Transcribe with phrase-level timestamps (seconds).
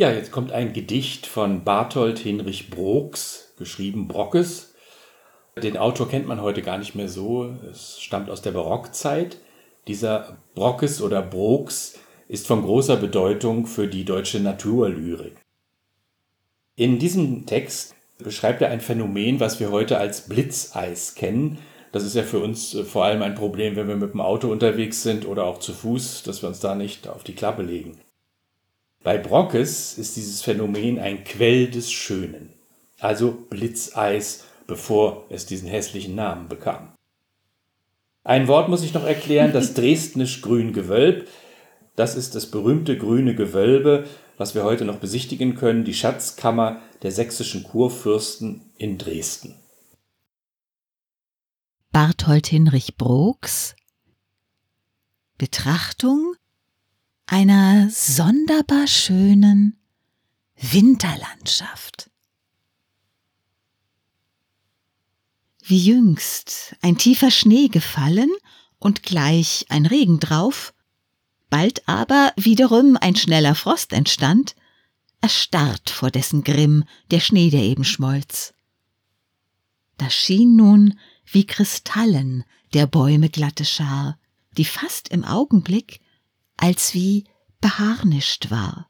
[0.00, 4.72] Ja, jetzt kommt ein Gedicht von Barthold Hinrich Brooks, geschrieben Brockes.
[5.62, 7.54] Den Autor kennt man heute gar nicht mehr so.
[7.70, 9.36] Es stammt aus der Barockzeit.
[9.88, 11.98] Dieser Brockes oder Brooks
[12.28, 15.36] ist von großer Bedeutung für die deutsche Naturlyrik.
[16.76, 21.58] In diesem Text beschreibt er ein Phänomen, was wir heute als Blitzeis kennen.
[21.92, 24.50] Das ist ja für uns äh, vor allem ein Problem, wenn wir mit dem Auto
[24.50, 27.98] unterwegs sind oder auch zu Fuß, dass wir uns da nicht auf die Klappe legen.
[29.02, 32.52] Bei Brockes ist dieses Phänomen ein Quell des Schönen,
[32.98, 36.92] also Blitzeis, bevor es diesen hässlichen Namen bekam.
[38.24, 41.28] Ein Wort muss ich noch erklären, das Dresdnisch-Grün Gewölb.
[41.96, 47.10] Das ist das berühmte grüne Gewölbe, was wir heute noch besichtigen können, die Schatzkammer der
[47.10, 49.54] sächsischen Kurfürsten in Dresden.
[51.90, 53.74] Barthold Hinrich Brooks
[55.38, 56.34] Betrachtung
[57.26, 57.59] einer
[57.90, 59.76] sonderbar schönen
[60.56, 62.10] Winterlandschaft.
[65.62, 68.30] Wie jüngst ein tiefer Schnee gefallen
[68.78, 70.72] und gleich ein Regen drauf,
[71.48, 74.54] bald aber wiederum ein schneller Frost entstand,
[75.20, 78.54] erstarrt vor dessen Grimm der Schnee, der eben schmolz.
[79.98, 84.18] Da schien nun wie Kristallen der Bäume glatte Schar,
[84.56, 86.00] die fast im Augenblick
[86.56, 87.24] als wie
[87.60, 88.88] beharnischt war.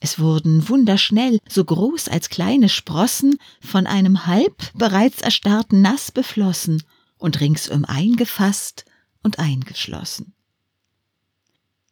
[0.00, 6.84] Es wurden wunderschnell, so groß als kleine Sprossen, von einem halb bereits erstarrten Nass beflossen
[7.16, 8.84] und ringsum eingefasst
[9.22, 10.34] und eingeschlossen.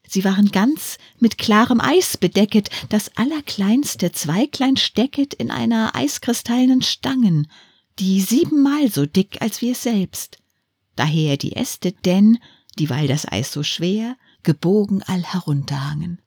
[0.09, 7.51] Sie waren ganz mit klarem Eis bedecket, das allerkleinste Zweiglein stecket in einer eiskristallenen Stangen,
[7.99, 10.39] die siebenmal so dick als es selbst.
[10.95, 12.39] Daher die Äste denn,
[12.79, 16.23] dieweil das Eis so schwer, gebogen all herunterhangen.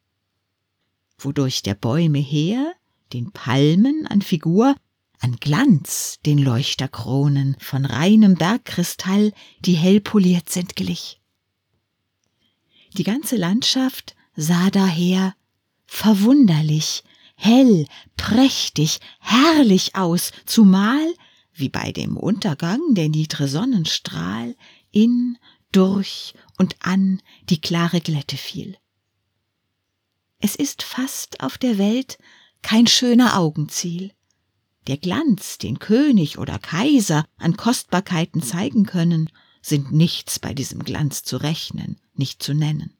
[1.17, 2.73] Wodurch der Bäume her,
[3.13, 4.75] den Palmen an Figur,
[5.19, 9.31] an Glanz den Leuchterkronen von reinem Bergkristall,
[9.61, 11.21] die hell poliert sind, glich.
[12.97, 15.33] Die ganze Landschaft sah daher
[15.85, 17.03] verwunderlich,
[17.35, 17.87] hell,
[18.17, 21.13] prächtig, herrlich aus, zumal,
[21.53, 24.55] wie bei dem Untergang der niedre Sonnenstrahl,
[24.91, 25.37] in
[25.71, 28.77] durch und an die klare Glätte fiel.
[30.39, 32.17] Es ist fast auf der Welt
[32.61, 34.13] kein schöner Augenziel.
[34.87, 39.29] Der Glanz, den König oder Kaiser an Kostbarkeiten zeigen können,
[39.61, 42.95] sind nichts bei diesem Glanz zu rechnen, nicht zu nennen.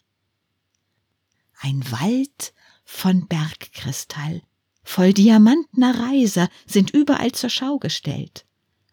[1.59, 2.53] Ein Wald
[2.84, 4.41] von Bergkristall,
[4.84, 8.46] voll diamantner Reiser, sind überall zur Schau gestellt.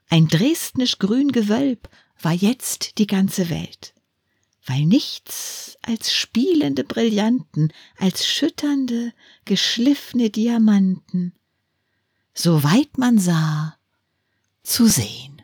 [0.08, 1.88] Ein dresdnisch grün Gewölb
[2.20, 3.94] war jetzt die ganze Welt,
[4.64, 9.12] weil nichts als spielende Brillanten, als schütternde,
[9.44, 11.34] geschliffene Diamanten,
[12.34, 13.76] so weit man sah,
[14.62, 15.35] zu sehen.